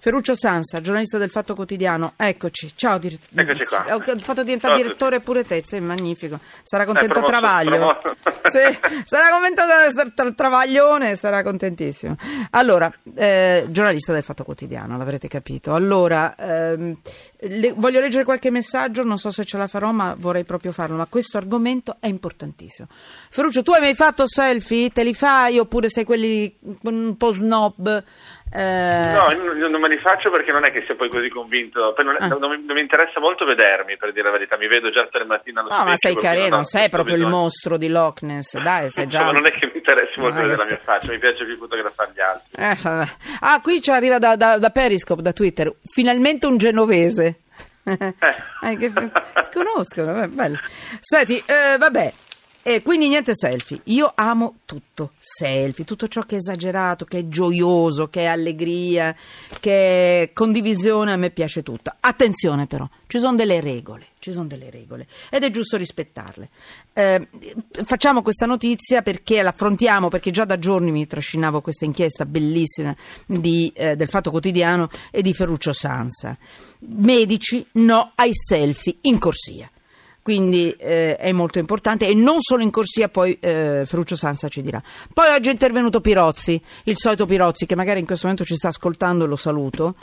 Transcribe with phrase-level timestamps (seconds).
[0.00, 2.70] Ferruccio Sansa, giornalista del Fatto Quotidiano, eccoci.
[2.76, 3.42] Ciao direttore.
[3.42, 3.84] Eccoci qua.
[3.96, 6.38] Ho fatto diventare Ciao direttore pure te, sei magnifico.
[6.62, 7.70] Sarà contento promosso, Travaglio.
[7.98, 8.16] promosso.
[8.48, 12.14] Sì, sarà contento Travaglione, sarà contentissimo.
[12.50, 15.74] Allora, eh, giornalista del Fatto Quotidiano, l'avrete capito.
[15.74, 16.96] Allora, ehm,
[17.40, 20.96] le- voglio leggere qualche messaggio, non so se ce la farò, ma vorrei proprio farlo.
[20.96, 22.86] Ma questo argomento è importantissimo.
[23.30, 24.90] Ferruccio, tu hai mai fatto selfie?
[24.90, 28.02] Te li fai oppure sei quelli un po' snob?
[28.50, 31.92] Eh, No, io non me li faccio perché non è che sia poi così convinto.
[31.94, 32.26] Poi non, Ah.
[32.28, 34.56] non mi, non mi interessa molto vedermi, per dire la verità.
[34.56, 37.40] Mi vedo già tre mattine allo No, ma sei carino, non sei proprio il bisogno.
[37.42, 39.30] mostro di Loch Ness, dai, sei già...
[39.30, 42.10] Non è che mi interessi molto No, vedere la mia faccia, mi piace più fotografare
[42.14, 43.02] gli altri.
[43.02, 43.08] Eh,
[43.40, 47.40] ah, qui ci arriva da, da- da Periscope, da Twitter, finalmente un genovese.
[47.84, 47.96] Eh,
[48.76, 49.10] che, ti
[49.54, 50.58] conoscono, bello.
[51.00, 52.12] Senti, eh, vabbè,
[52.68, 53.80] e quindi niente selfie.
[53.84, 59.16] Io amo tutto, selfie, tutto ciò che è esagerato, che è gioioso, che è allegria,
[59.58, 61.94] che è condivisione, a me piace tutto.
[61.98, 66.50] Attenzione però, ci sono delle regole, ci sono delle regole ed è giusto rispettarle.
[66.92, 67.26] Eh,
[67.84, 72.94] facciamo questa notizia perché l'affrontiamo, perché già da giorni mi trascinavo questa inchiesta bellissima
[73.24, 76.36] di, eh, del Fatto Quotidiano e di Ferruccio Sansa.
[76.80, 79.70] Medici no ai selfie in corsia.
[80.28, 84.60] Quindi eh, è molto importante e non solo in corsia, poi eh, Ferruccio Sansa ci
[84.60, 84.78] dirà.
[85.14, 88.68] Poi oggi è intervenuto Pirozzi, il solito Pirozzi che magari in questo momento ci sta
[88.68, 89.94] ascoltando e lo saluto.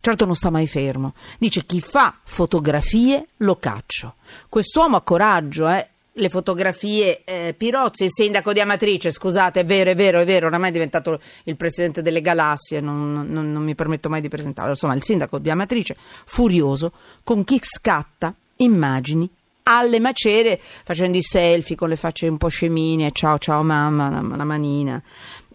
[0.00, 1.12] Certo non sta mai fermo.
[1.38, 4.14] Dice chi fa fotografie lo caccio.
[4.48, 5.86] Quest'uomo ha coraggio, eh.
[6.14, 10.46] Le fotografie, eh, Pirozzi, il sindaco di Amatrice, scusate, è vero, è vero, è vero,
[10.46, 14.70] oramai è diventato il presidente delle galassie, non, non- non mi permetto mai di presentarlo.
[14.70, 19.28] Insomma, il sindaco di Amatrice, furioso, con chi scatta immagini
[19.64, 24.36] alle macerie, facendo i selfie con le facce un po' scemine, ciao ciao mamma, la,
[24.36, 25.02] la manina.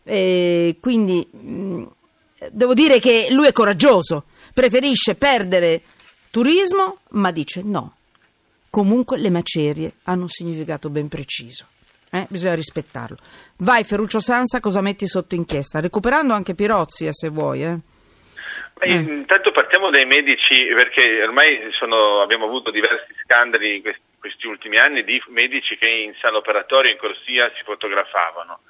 [0.04, 1.84] E quindi mh,
[2.52, 5.82] devo dire che lui è coraggioso, preferisce perdere
[6.32, 7.94] turismo, ma dice no.
[8.72, 11.66] Comunque le macerie hanno un significato ben preciso.
[12.12, 13.17] eh, Bisogna rispettarlo.
[13.58, 15.80] Vai Ferruccio Sansa, cosa metti sotto inchiesta?
[15.80, 17.64] Recuperando anche Pirozzi, eh, se vuoi.
[17.64, 17.78] Eh.
[18.80, 24.47] Ma Intanto partiamo dai medici perché ormai sono- abbiamo avuto diversi scandali in questi, questi
[24.47, 28.61] ultimi anni di medici che in sala operatoria in corsia si fotografavano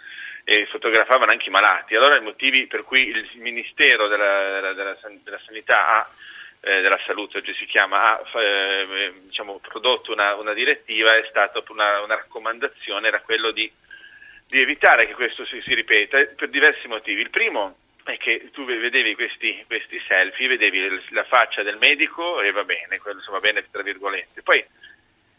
[0.44, 1.96] e fotografavano anche i malati.
[1.96, 6.08] Allora i motivi per cui il Ministero della, della- della Sanità ha
[6.62, 11.64] eh, della salute oggi si chiama, ha eh, diciamo, prodotto una, una direttiva è stata
[11.70, 13.72] una, una raccomandazione, era quello di,
[14.48, 17.22] di evitare che questo si, si ripeta per diversi motivi.
[17.22, 22.52] Il primo è che tu vedevi questi, questi selfie, vedevi la faccia del medico e
[22.52, 24.42] va bene, quello insomma, va bene tra virgolette.
[24.42, 24.66] Poi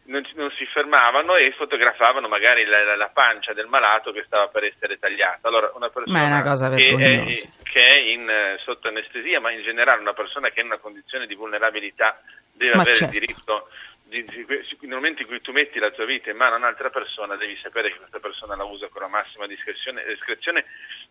[0.05, 4.49] non, non si fermavano e fotografavano magari la, la- la pancia del malato che stava
[4.49, 5.49] per essere tagliata.
[5.49, 6.43] Allora, una persona una
[6.77, 10.61] che, è, che è in, eh, sotto anestesia, ma in generale una persona che è
[10.61, 12.21] in una condizione di vulnerabilità
[12.53, 13.15] deve Ma avere certo.
[13.15, 13.69] il diritto
[14.11, 17.57] nel momento in cui tu metti la tua vita in mano a un'altra persona devi
[17.63, 20.65] sapere che questa persona la usa con la massima discrezione, discrezione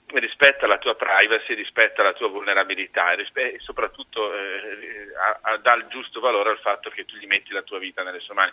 [0.08, 5.58] rispetta la tua privacy, rispetta la tua vulnerabilità e, rispe- e soprattutto eh, a- a-
[5.58, 8.34] dà il giusto valore al fatto che tu gli metti la tua vita nelle sue
[8.34, 8.52] mani.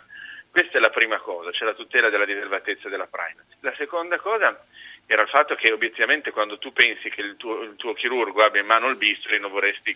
[0.49, 3.57] Questa è la prima cosa, cioè la tutela della riservatezza e della privacy.
[3.61, 4.65] La seconda cosa
[5.05, 8.61] era il fatto che obiettivamente quando tu pensi che il tuo, il tuo chirurgo abbia
[8.61, 9.95] in mano il bisturi non vorresti,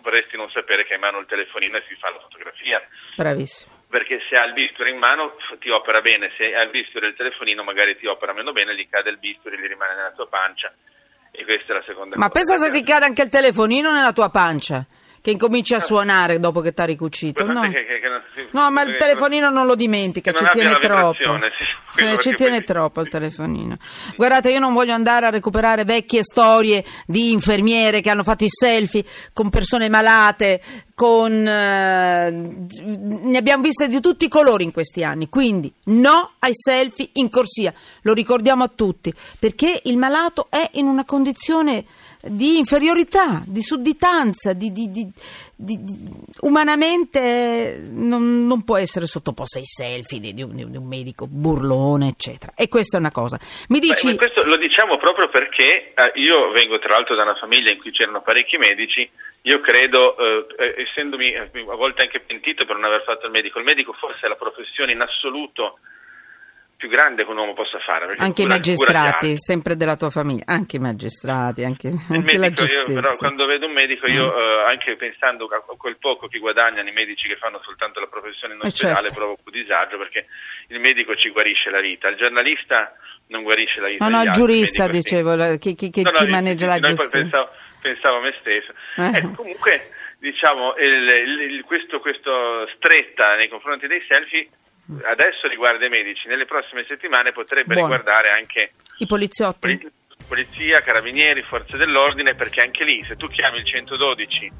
[0.00, 2.86] vorresti non sapere che ha in mano il telefonino e si fa la fotografia
[3.16, 3.79] Bravissimo.
[3.90, 7.08] Perché se ha il bisturi in mano ti opera bene, se ha il bisturi e
[7.10, 10.28] il telefonino magari ti opera meno bene, gli cade il bisturi, gli rimane nella tua
[10.28, 10.72] pancia
[11.32, 12.44] e questa è la seconda Ma cosa.
[12.46, 14.86] pensa se ti cade anche il telefonino nella tua pancia,
[15.22, 17.44] che incominci a suonare dopo che t'ha ricucito.
[17.44, 20.78] No, che- che- che non si- No, ma il telefonino non lo dimentica, ci tiene
[20.78, 21.14] troppo.
[21.58, 21.68] sì.
[21.92, 23.76] Sì, ci tiene troppo il telefonino.
[24.16, 28.48] Guardate, io non voglio andare a recuperare vecchie storie di infermiere che hanno fatto i
[28.48, 30.62] selfie con persone malate,
[30.94, 35.28] con eh, ne abbiamo viste di tutti i colori in questi anni.
[35.28, 40.86] Quindi no ai selfie in corsia, lo ricordiamo a tutti, perché il malato è in
[40.86, 41.84] una condizione
[42.22, 44.88] di inferiorità, di sudditanza, di, di-
[45.56, 45.78] di-
[46.40, 52.08] umanamente non, non può essere sottoposto ai selfie di, di un, di un medico burlone,
[52.08, 52.52] eccetera.
[52.54, 53.38] E questa è una cosa.
[53.68, 54.06] Mi Beh, dici...
[54.06, 57.78] ma questo lo diciamo proprio perché eh, io vengo tra l'altro da una famiglia in
[57.78, 59.08] cui c'erano parecchi medici,
[59.42, 63.32] io credo, eh, eh, essendomi eh, a volte anche pentito per non aver fatto il
[63.32, 65.78] medico, il medico forse è la professione in assoluto
[66.80, 68.06] più grande che un uomo possa fare.
[68.16, 72.62] Anche i magistrati, sempre della tua famiglia, anche i magistrati, anche, Il anche la medico,
[72.62, 72.94] io, giustizia.
[72.94, 74.38] però, quando vedo un medico, io Mm.
[74.38, 78.54] eh, anche pensando a quel poco che guadagnano i medici che fanno soltanto la professione
[78.54, 79.14] in Eh, ospedale, certo.
[79.14, 80.24] provo un disagio perché
[80.68, 82.94] il medico ci guarisce la vita, il giornalista
[83.28, 84.08] non guarisce la vita.
[84.08, 85.14] No, no, il giurista, medico sì.
[85.14, 87.20] dicevo, la- chi, chi- chi- No, no, chi sì, maneggia sì, la sì, giustizia.
[87.20, 87.50] pensavo-
[87.82, 88.72] pensavo a me stesso.
[88.96, 89.18] Eh.
[89.18, 94.48] Ecco, comunque, diciamo, il, il, questo, questo stretta nei confronti dei selfie
[95.04, 97.94] adesso riguarda i medici, nelle prossime settimane potrebbe Buono.
[97.94, 99.88] riguardare anche i poliziotti.
[100.28, 104.52] Polizia, carabinieri, forze dell'ordine, perché anche lì se tu chiami il 112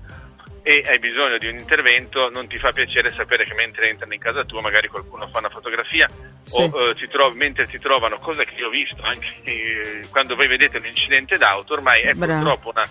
[0.62, 4.20] e hai bisogno di un intervento, non ti fa piacere sapere che mentre entrano in
[4.20, 6.06] casa tua magari qualcuno fa una fotografia
[6.42, 6.60] sì.
[6.60, 10.34] o eh, ti trovi, mentre ti trovano, cosa che io ho visto anche eh, quando
[10.36, 12.32] voi vedete un incidente d'auto, ormai è Bravo.
[12.32, 12.88] purtroppo una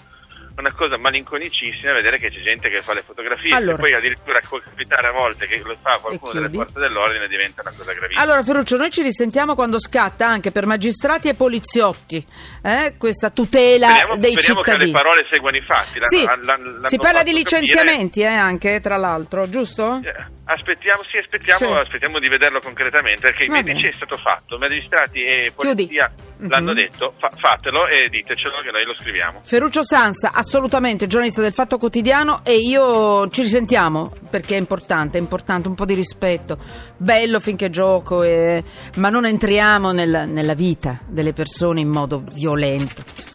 [0.60, 4.40] una cosa malinconicissima vedere che c'è gente che fa le fotografie allora, e poi addirittura
[4.48, 8.22] può capitare a volte che lo fa qualcuno delle forze dell'ordine diventa una cosa gravissima.
[8.22, 12.26] Allora Ferruccio, noi ci risentiamo quando scatta anche per magistrati e poliziotti
[12.64, 14.92] eh, questa tutela speriamo, dei speriamo cittadini.
[14.92, 16.00] che le parole seguano i fatti.
[16.02, 20.00] Sì, l'hanno, si parla di licenziamenti eh, anche tra l'altro, giusto?
[20.04, 20.38] Yeah.
[20.50, 21.66] Aspettiamo, sì, aspettiamo, sì.
[21.66, 26.50] aspettiamo, di vederlo concretamente perché i medici è stato fatto, magistrati e polizia Chiudi.
[26.50, 26.90] l'hanno mm-hmm.
[26.90, 29.42] detto, fa, fatelo e ditecelo che noi lo scriviamo.
[29.44, 35.22] Ferruccio Sansa, assolutamente giornalista del Fatto Quotidiano e io ci risentiamo perché è importante, è
[35.22, 36.58] importante un po' di rispetto,
[36.98, 38.64] bello finché gioco, e...
[38.96, 43.04] ma non entriamo nel, nella vita delle persone in modo violento.